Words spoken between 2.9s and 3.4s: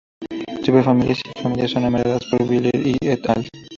"et